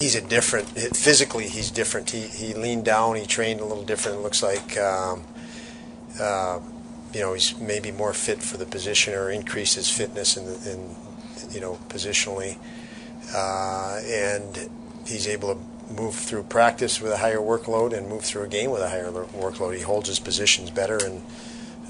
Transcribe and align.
He's 0.00 0.16
a 0.16 0.20
different, 0.20 0.68
physically 0.68 1.48
he's 1.48 1.70
different. 1.70 2.10
He, 2.10 2.26
he 2.26 2.52
leaned 2.52 2.84
down, 2.84 3.14
he 3.14 3.24
trained 3.26 3.60
a 3.60 3.64
little 3.64 3.84
different. 3.84 4.18
It 4.18 4.20
looks 4.22 4.42
like, 4.42 4.76
um, 4.76 5.24
uh, 6.20 6.60
you 7.12 7.20
know, 7.20 7.32
he's 7.32 7.56
maybe 7.58 7.92
more 7.92 8.12
fit 8.12 8.42
for 8.42 8.56
the 8.56 8.66
position 8.66 9.14
or 9.14 9.30
increase 9.30 9.74
his 9.74 9.88
fitness 9.88 10.36
in, 10.36 10.46
in 10.70 10.96
you 11.52 11.60
know, 11.60 11.78
positionally. 11.88 12.58
Uh, 13.32 14.00
and 14.04 14.68
he's 15.06 15.28
able 15.28 15.54
to 15.54 15.92
move 15.94 16.14
through 16.14 16.42
practice 16.42 17.00
with 17.00 17.12
a 17.12 17.16
higher 17.16 17.38
workload 17.38 17.96
and 17.96 18.08
move 18.08 18.24
through 18.24 18.42
a 18.42 18.48
game 18.48 18.70
with 18.72 18.82
a 18.82 18.88
higher 18.90 19.10
workload. 19.10 19.76
He 19.76 19.82
holds 19.82 20.08
his 20.08 20.18
positions 20.18 20.70
better 20.70 20.98
and 21.02 21.22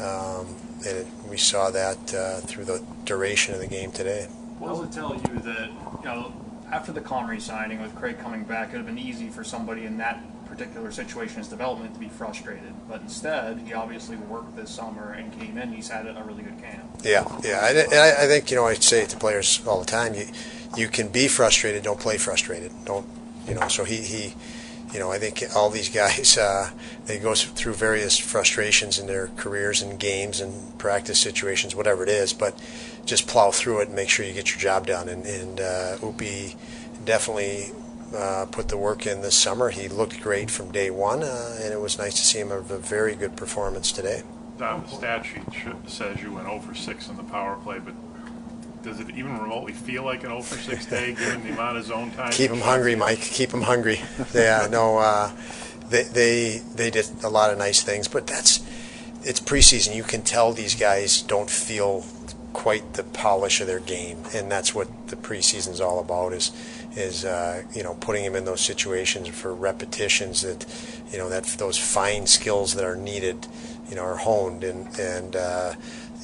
um, 0.00 0.56
and 0.86 0.98
it, 0.98 1.06
we 1.30 1.36
saw 1.36 1.70
that 1.70 2.14
uh, 2.14 2.40
through 2.40 2.64
the 2.64 2.82
duration 3.04 3.54
of 3.54 3.60
the 3.60 3.66
game 3.66 3.92
today. 3.92 4.24
What 4.58 4.70
does 4.70 4.80
it 4.84 4.92
tell 4.92 5.14
you 5.14 5.38
that 5.40 5.70
you 5.70 6.04
know 6.04 6.32
after 6.72 6.90
the 6.90 7.00
Comrie 7.00 7.40
signing 7.40 7.80
with 7.82 7.94
Craig 7.94 8.18
coming 8.18 8.44
back, 8.44 8.68
it 8.68 8.72
would 8.72 8.78
have 8.78 8.86
been 8.86 8.98
easy 8.98 9.28
for 9.28 9.44
somebody 9.44 9.84
in 9.84 9.98
that 9.98 10.20
particular 10.46 10.90
situation 10.90 11.40
as 11.40 11.48
development 11.48 11.94
to 11.94 12.00
be 12.00 12.08
frustrated. 12.08 12.72
But 12.88 13.02
instead, 13.02 13.58
he 13.58 13.74
obviously 13.74 14.16
worked 14.16 14.56
this 14.56 14.70
summer 14.70 15.12
and 15.12 15.38
came 15.38 15.58
in. 15.58 15.72
He's 15.72 15.88
had 15.88 16.06
a 16.06 16.24
really 16.26 16.42
good 16.42 16.60
camp. 16.60 16.84
Yeah, 17.04 17.24
yeah. 17.44 17.60
I, 17.62 18.24
I 18.24 18.26
think 18.26 18.50
you 18.50 18.56
know 18.56 18.66
I 18.66 18.74
say 18.74 19.02
it 19.02 19.10
to 19.10 19.18
players 19.18 19.64
all 19.66 19.80
the 19.80 19.86
time. 19.86 20.14
You 20.14 20.26
you 20.76 20.88
can 20.88 21.08
be 21.08 21.28
frustrated. 21.28 21.82
Don't 21.84 22.00
play 22.00 22.16
frustrated. 22.16 22.72
Don't 22.84 23.06
you 23.46 23.54
know? 23.54 23.68
So 23.68 23.84
he 23.84 23.98
he 23.98 24.34
you 24.92 24.98
know, 24.98 25.10
I 25.10 25.18
think 25.18 25.42
all 25.56 25.70
these 25.70 25.88
guys 25.88 26.36
uh, 26.38 26.70
they 27.06 27.18
go 27.18 27.34
through 27.34 27.74
various 27.74 28.18
frustrations 28.18 28.98
in 28.98 29.06
their 29.06 29.28
careers 29.36 29.82
and 29.82 29.98
games 29.98 30.40
and 30.40 30.78
practice 30.78 31.18
situations, 31.18 31.74
whatever 31.74 32.02
it 32.02 32.08
is. 32.08 32.32
But 32.32 32.60
just 33.04 33.26
plow 33.26 33.50
through 33.50 33.80
it 33.80 33.88
and 33.88 33.96
make 33.96 34.08
sure 34.08 34.24
you 34.24 34.32
get 34.32 34.50
your 34.50 34.60
job 34.60 34.86
done. 34.86 35.08
And, 35.08 35.26
and 35.26 35.60
uh, 35.60 35.96
Upi 36.00 36.56
definitely 37.04 37.72
uh, 38.14 38.46
put 38.50 38.68
the 38.68 38.76
work 38.76 39.06
in 39.06 39.22
this 39.22 39.34
summer. 39.34 39.70
He 39.70 39.88
looked 39.88 40.20
great 40.20 40.50
from 40.50 40.70
day 40.70 40.90
one, 40.90 41.22
uh, 41.22 41.58
and 41.60 41.72
it 41.72 41.80
was 41.80 41.98
nice 41.98 42.14
to 42.14 42.22
see 42.22 42.40
him 42.40 42.50
have 42.50 42.70
a 42.70 42.78
very 42.78 43.14
good 43.14 43.36
performance 43.36 43.92
today. 43.92 44.22
the 44.80 44.96
stat 44.96 45.26
sheet 45.26 45.74
says 45.86 46.20
you 46.22 46.32
went 46.32 46.46
over 46.46 46.74
6 46.74 47.08
in 47.08 47.16
the 47.16 47.24
power 47.24 47.56
play, 47.56 47.78
but 47.78 47.94
does 48.82 49.00
it 49.00 49.10
even 49.10 49.38
remotely 49.38 49.72
feel 49.72 50.04
like 50.04 50.24
an 50.24 50.30
0 50.30 50.42
for 50.42 50.56
6 50.56 50.86
day 50.86 51.14
given 51.18 51.42
the 51.42 51.52
amount 51.52 51.76
of 51.76 51.84
zone 51.84 52.10
time? 52.12 52.32
Keep 52.32 52.50
them 52.50 52.60
hungry, 52.60 52.94
Mike. 52.94 53.20
Keep 53.20 53.50
them 53.50 53.62
hungry. 53.62 54.00
Yeah, 54.34 54.66
no, 54.70 54.98
uh, 54.98 55.30
they, 55.88 56.02
they 56.04 56.62
they 56.74 56.90
did 56.90 57.08
a 57.22 57.28
lot 57.28 57.50
of 57.50 57.58
nice 57.58 57.82
things, 57.82 58.08
but 58.08 58.26
that's 58.26 58.62
it's 59.22 59.40
preseason. 59.40 59.94
You 59.94 60.02
can 60.02 60.22
tell 60.22 60.52
these 60.52 60.74
guys 60.74 61.22
don't 61.22 61.50
feel 61.50 62.04
quite 62.52 62.94
the 62.94 63.04
polish 63.04 63.60
of 63.60 63.66
their 63.66 63.80
game, 63.80 64.18
and 64.34 64.50
that's 64.50 64.74
what 64.74 64.88
the 65.08 65.16
preseason 65.16 65.70
is 65.70 65.80
all 65.80 66.00
about. 66.00 66.32
Is 66.32 66.50
is 66.96 67.24
uh, 67.24 67.62
you 67.74 67.82
know 67.82 67.94
putting 67.94 68.24
them 68.24 68.36
in 68.36 68.44
those 68.44 68.60
situations 68.60 69.28
for 69.28 69.54
repetitions 69.54 70.42
that 70.42 70.66
you 71.12 71.18
know 71.18 71.28
that 71.28 71.44
those 71.58 71.78
fine 71.78 72.26
skills 72.26 72.74
that 72.74 72.84
are 72.84 72.96
needed, 72.96 73.46
you 73.88 73.96
know, 73.96 74.02
are 74.02 74.16
honed 74.16 74.64
and 74.64 74.98
and. 74.98 75.36
Uh, 75.36 75.74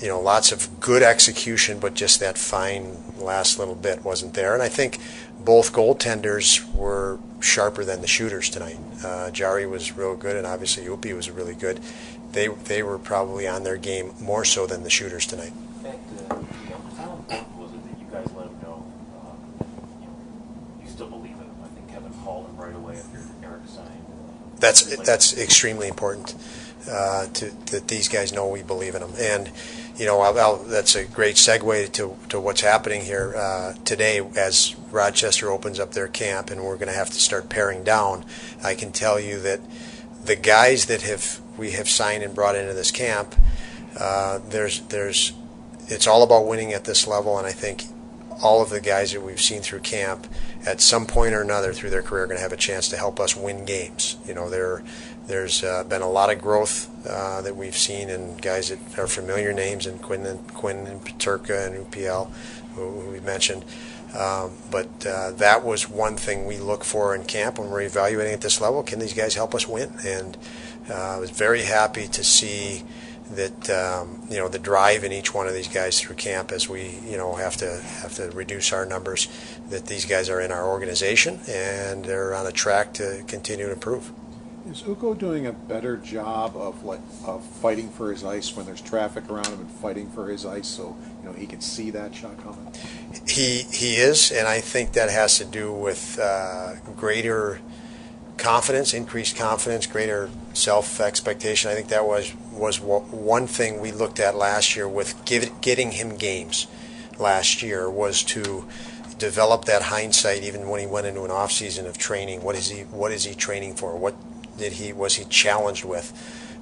you 0.01 0.09
know, 0.09 0.21
lots 0.21 0.53
of 0.53 0.81
good 0.81 1.03
execution, 1.03 1.81
but 1.81 1.95
just 1.95 2.21
that 2.21 2.39
fine 2.39 2.97
last 3.19 3.59
little 3.59 3.75
bit 3.75 4.05
wasn't 4.05 4.35
there. 4.35 4.55
And 4.55 4.63
I 4.63 4.69
think 4.69 4.99
both 5.41 5.73
goaltenders 5.73 6.73
were 6.75 7.19
sharper 7.41 7.85
than 7.85 8.01
the 8.01 8.07
shooters 8.07 8.49
tonight. 8.49 8.79
Uh, 9.05 9.31
Jarry 9.31 9.67
was 9.67 9.97
real 9.97 10.15
good, 10.17 10.37
and 10.37 10.47
obviously 10.47 10.85
Upi 10.85 11.15
was 11.15 11.31
really 11.31 11.55
good. 11.55 11.81
They 12.33 12.49
they 12.49 12.83
were 12.83 12.99
probably 12.99 13.49
on 13.49 13.65
their 13.65 13.77
game 13.77 14.15
more 14.21 14.45
so 14.45 14.67
than 14.67 14.85
the 14.85 14.91
shooters 14.91 15.27
tonight. 15.27 15.53
Uh, 15.85 16.35
how 16.97 17.13
important 17.15 17.57
was 17.57 17.73
it 17.73 17.83
that 17.85 17.99
you 17.99 18.07
guys 18.13 18.29
let 18.37 18.47
him 18.47 18.59
know, 18.63 18.85
uh, 19.17 19.65
you 20.01 20.07
know, 20.07 20.17
you 20.83 20.89
still 20.89 21.09
believe 21.09 21.33
in 21.33 21.39
him? 21.39 21.57
I 21.65 21.69
think 21.69 21.91
Kevyn 21.91 22.25
called 22.25 22.47
him 22.49 22.57
right 22.57 22.75
away 22.75 22.97
after 22.97 23.21
Eric 23.43 23.63
signed. 23.67 24.05
That's 24.61 24.97
that's 24.99 25.39
extremely 25.39 25.89
important 25.89 26.35
uh, 26.91 27.27
to 27.29 27.51
that 27.71 27.89
these 27.89 28.09
guys 28.09 28.33
know 28.33 28.49
we 28.49 28.63
believe 28.63 28.95
in 28.95 29.01
them 29.01 29.15
and 29.19 29.51
you 29.99 30.07
know, 30.07 30.21
I'll, 30.21 30.39
I'll, 30.39 30.57
that's 30.59 30.95
a 30.95 31.05
great 31.05 31.35
segue 31.35 31.91
to, 31.93 32.17
to 32.29 32.41
what's 32.41 32.61
happening 32.61 33.03
here 33.03 33.35
uh, 33.37 33.75
today 33.85 34.21
as 34.37 34.77
Rochester 34.93 35.51
opens 35.51 35.81
up 35.81 35.93
their 35.93 36.07
camp 36.07 36.51
and 36.51 36.63
we're 36.63 36.77
going 36.77 36.89
to 36.89 36.95
have 36.95 37.09
to 37.09 37.21
start 37.21 37.49
paring 37.49 37.83
down. 37.83 38.25
I 38.63 38.77
can 38.77 38.93
tell 38.93 39.19
you 39.19 39.41
that 39.41 39.61
the 40.25 40.37
guys 40.37 40.87
that 40.87 41.03
have 41.03 41.41
we 41.57 41.73
have 41.73 41.89
signed 41.89 42.23
and 42.23 42.33
brought 42.33 42.55
into 42.55 42.75
this 42.75 42.93
camp, 42.93 43.35
uh, 43.99 44.39
there's 44.49 44.81
there's 44.83 45.33
it's 45.89 46.07
all 46.07 46.23
about 46.23 46.47
winning 46.47 46.73
at 46.73 46.85
this 46.85 47.07
level, 47.09 47.37
and 47.39 47.47
I 47.47 47.53
think 47.53 47.85
all 48.41 48.63
of 48.63 48.71
the 48.71 48.81
guys 48.81 49.13
that 49.13 49.23
we've 49.23 49.41
seen 49.41 49.63
through 49.63 49.81
camp 49.81 50.29
at 50.67 50.81
some 50.81 51.07
point 51.07 51.35
or 51.35 51.41
another 51.41 51.73
through 51.73 51.91
their 51.91 52.03
career 52.03 52.25
are 52.25 52.27
going 52.27 52.37
to 52.37 52.43
have 52.43 52.53
a 52.53 52.57
chance 52.57 52.89
to 52.89 52.97
help 52.97 53.21
us 53.21 53.37
win 53.37 53.65
games. 53.65 54.17
You 54.27 54.35
know, 54.35 54.51
there 54.51 54.83
there's 55.27 55.63
uh, 55.63 55.85
been 55.85 56.03
a 56.03 56.11
lot 56.11 56.33
of 56.33 56.41
growth 56.41 56.89
uh, 57.07 57.43
that 57.43 57.55
we've 57.55 57.77
seen 57.77 58.09
in 58.09 58.37
guys 58.39 58.71
that 58.71 58.99
are 58.99 59.07
familiar 59.07 59.53
names 59.53 59.87
in 59.87 59.99
Quinn 59.99 60.25
and 60.25 60.47
Quinn 60.55 60.87
and 60.87 61.05
Peterka 61.05 61.67
and 61.67 61.87
UPL, 61.87 62.31
who, 62.75 63.01
who 63.01 63.11
we 63.11 63.21
mentioned. 63.21 63.65
Um, 64.19 64.53
but 64.71 64.89
uh, 65.07 65.33
that 65.33 65.63
was 65.63 65.89
one 65.89 66.17
thing 66.17 66.47
we 66.47 66.57
look 66.57 66.83
for 66.83 67.15
in 67.15 67.25
camp 67.25 67.59
when 67.59 67.71
we're 67.71 67.83
evaluating 67.83 68.33
at 68.33 68.41
this 68.41 68.59
level. 68.59 68.83
Can 68.83 69.01
these 69.01 69.13
guys 69.13 69.35
help 69.35 69.55
us 69.55 69.69
win? 69.69 69.93
And 70.07 70.39
uh, 70.89 70.95
I 70.95 71.19
was 71.19 71.31
very 71.31 71.63
happy 71.63 72.09
to 72.09 72.25
see 72.25 72.85
that 73.31 73.71
um, 73.71 74.27
you 74.31 74.39
know 74.39 74.49
the 74.49 74.59
drive 74.59 75.05
in 75.05 75.13
each 75.13 75.35
one 75.35 75.47
of 75.47 75.55
these 75.55 75.69
guys 75.69 76.01
through 76.01 76.17
camp 76.17 76.53
as 76.53 76.69
we 76.69 76.99
you 77.07 77.17
know 77.17 77.35
have 77.35 77.57
to 77.59 77.81
have 78.03 78.15
to 78.15 78.31
reduce 78.31 78.73
our 78.73 78.87
numbers. 78.87 79.29
That 79.71 79.87
these 79.87 80.05
guys 80.05 80.31
are 80.31 80.41
in 80.41 80.53
our 80.53 80.67
organization 80.67 81.41
and 81.49 82.05
they're 82.05 82.35
on 82.35 82.47
a 82.47 82.53
track 82.53 82.95
to 82.95 83.23
continue 83.27 83.67
to 83.67 83.73
improve. 83.73 84.11
Is 84.71 84.83
Ukko 84.87 85.15
doing 85.15 85.47
a 85.47 85.53
better 85.53 85.97
job 85.97 86.55
of 86.55 86.85
like 86.85 87.01
of 87.25 87.43
fighting 87.43 87.89
for 87.89 88.11
his 88.11 88.23
ice 88.23 88.55
when 88.55 88.67
there's 88.67 88.83
traffic 88.83 89.31
around 89.31 89.47
him 89.47 89.61
and 89.61 89.71
fighting 89.71 90.11
for 90.11 90.29
his 90.29 90.45
ice 90.45 90.69
so 90.69 90.95
you 91.23 91.29
know 91.29 91.33
he 91.33 91.47
can 91.47 91.63
see 91.63 91.91
that 91.91 92.15
shot 92.15 92.37
coming? 92.43 92.71
He 93.27 93.63
he 93.73 93.97
is, 93.97 94.31
and 94.31 94.47
I 94.47 94.61
think 94.61 94.93
that 94.93 95.09
has 95.09 95.39
to 95.39 95.47
do 95.47 95.73
with 95.73 96.19
uh, 96.21 96.75
greater 96.97 97.61
confidence, 98.39 98.95
increased 98.95 99.37
confidence, 99.37 99.87
greater 99.87 100.31
self 100.55 101.01
expectation. 101.01 101.71
I 101.71 101.75
think 101.75 101.89
that 101.89 102.07
was 102.07 102.35
was 102.53 102.81
one 102.81 103.47
thing 103.47 103.81
we 103.81 103.93
looked 103.93 104.19
at 104.19 104.35
last 104.35 104.75
year 104.75 104.89
with 104.89 105.25
give, 105.25 105.61
getting 105.61 105.93
him 105.93 106.17
games 106.17 106.67
last 107.19 107.63
year 107.63 107.91
was 107.91 108.23
to 108.23 108.67
develop 109.19 109.65
that 109.65 109.83
hindsight 109.83 110.43
even 110.43 110.69
when 110.69 110.81
he 110.81 110.87
went 110.87 111.07
into 111.07 111.25
an 111.25 111.31
off 111.31 111.53
season 111.53 111.87
of 111.87 111.99
training. 111.99 112.43
What 112.43 112.55
is 112.55 112.71
he 112.71 112.83
what 112.83 113.13
is 113.13 113.25
he 113.25 113.35
training 113.35 113.75
for? 113.75 113.97
What 113.97 114.15
did 114.57 114.75
he 114.75 114.93
was 114.93 115.17
he 115.17 115.25
challenged 115.25 115.85
with? 115.85 116.13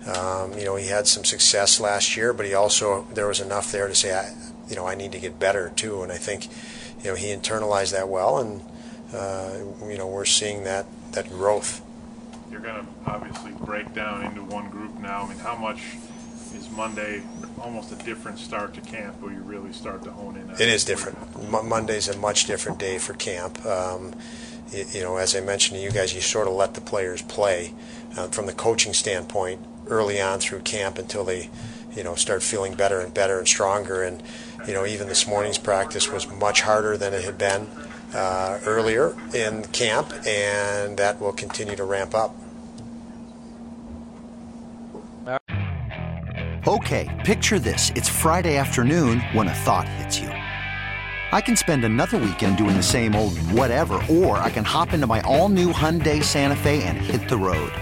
Um, 0.06 0.56
you 0.56 0.64
know, 0.64 0.76
he 0.76 0.86
had 0.86 1.06
some 1.06 1.24
success 1.24 1.80
last 1.80 2.16
year, 2.16 2.32
but 2.32 2.46
he 2.46 2.54
also 2.54 3.06
there 3.12 3.26
was 3.26 3.40
enough 3.40 3.72
there 3.72 3.88
to 3.88 3.94
say, 3.94 4.14
I, 4.14 4.34
you 4.68 4.76
know, 4.76 4.86
I 4.86 4.94
need 4.94 5.12
to 5.12 5.18
get 5.18 5.38
better 5.38 5.72
too. 5.74 6.02
And 6.02 6.12
I 6.12 6.16
think, 6.16 6.46
you 7.02 7.10
know, 7.10 7.16
he 7.16 7.26
internalized 7.26 7.92
that 7.92 8.08
well, 8.08 8.38
and 8.38 8.62
uh, 9.12 9.58
you 9.88 9.98
know, 9.98 10.06
we're 10.06 10.24
seeing 10.24 10.64
that 10.64 10.86
that 11.16 11.28
growth. 11.28 11.82
You're 12.50 12.60
going 12.60 12.86
to 12.86 13.10
obviously 13.10 13.52
break 13.64 13.92
down 13.92 14.24
into 14.24 14.42
one 14.44 14.70
group 14.70 14.94
now. 15.00 15.22
I 15.22 15.28
mean, 15.28 15.38
how 15.38 15.56
much 15.56 15.80
is 16.54 16.70
Monday 16.70 17.22
almost 17.60 17.90
a 17.90 17.96
different 18.04 18.38
start 18.38 18.72
to 18.74 18.80
camp 18.80 19.20
where 19.20 19.32
you 19.32 19.40
really 19.40 19.72
start 19.72 20.04
to 20.04 20.12
hone 20.12 20.36
in? 20.36 20.48
It 20.50 20.60
is 20.60 20.84
different. 20.84 21.18
Monday's 21.50 22.08
a 22.08 22.16
much 22.16 22.46
different 22.46 22.78
day 22.78 22.98
for 22.98 23.14
camp. 23.14 23.64
Um, 23.66 24.14
you 24.72 25.02
know, 25.02 25.16
as 25.16 25.34
I 25.34 25.40
mentioned 25.40 25.78
to 25.78 25.84
you 25.84 25.90
guys, 25.90 26.14
you 26.14 26.20
sort 26.20 26.46
of 26.46 26.54
let 26.54 26.74
the 26.74 26.80
players 26.80 27.22
play 27.22 27.74
uh, 28.16 28.28
from 28.28 28.46
the 28.46 28.52
coaching 28.52 28.94
standpoint 28.94 29.60
early 29.88 30.20
on 30.20 30.38
through 30.38 30.60
camp 30.60 30.98
until 30.98 31.24
they, 31.24 31.50
you 31.94 32.02
know, 32.02 32.14
start 32.14 32.42
feeling 32.42 32.74
better 32.74 33.00
and 33.00 33.12
better 33.12 33.38
and 33.38 33.46
stronger. 33.46 34.02
And 34.02 34.22
you 34.66 34.72
know, 34.74 34.84
even 34.84 35.08
this 35.08 35.26
morning's 35.26 35.58
practice 35.58 36.10
was 36.10 36.28
much 36.28 36.62
harder 36.62 36.96
than 36.96 37.14
it 37.14 37.24
had 37.24 37.38
been 37.38 37.68
uh, 38.14 38.58
earlier 38.64 39.14
in 39.34 39.62
camp, 39.72 40.12
and 40.26 40.96
that 40.96 41.20
will 41.20 41.32
continue 41.32 41.76
to 41.76 41.84
ramp 41.84 42.14
up. 42.14 42.34
Okay, 46.66 47.22
picture 47.24 47.58
this: 47.58 47.92
it's 47.94 48.08
Friday 48.08 48.56
afternoon 48.56 49.20
when 49.32 49.48
a 49.48 49.54
thought 49.54 49.88
hits 49.88 50.18
you. 50.18 50.28
I 51.32 51.40
can 51.40 51.56
spend 51.56 51.84
another 51.84 52.18
weekend 52.18 52.56
doing 52.56 52.76
the 52.76 52.82
same 52.82 53.14
old 53.14 53.36
whatever, 53.50 54.00
or 54.08 54.38
I 54.38 54.50
can 54.50 54.64
hop 54.64 54.92
into 54.92 55.06
my 55.06 55.20
all-new 55.22 55.72
Hyundai 55.72 56.22
Santa 56.22 56.56
Fe 56.56 56.82
and 56.84 56.96
hit 56.96 57.28
the 57.28 57.36
road. 57.36 57.72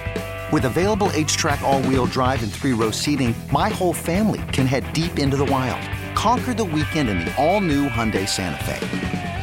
With 0.51 0.65
available 0.65 1.09
H-Track 1.13 1.61
all-wheel 1.63 2.07
drive 2.07 2.43
and 2.43 2.53
three-row 2.53 2.91
seating, 2.91 3.35
my 3.53 3.69
whole 3.69 3.93
family 3.93 4.43
can 4.53 4.67
head 4.67 4.91
deep 4.93 5.19
into 5.19 5.37
the 5.37 5.45
wild. 5.45 5.81
Conquer 6.15 6.55
the 6.55 6.65
weekend 6.65 7.09
in 7.09 7.19
the 7.21 7.35
all-new 7.37 7.89
Hyundai 7.89 8.29
Santa 8.29 8.63
Fe. 8.65 9.43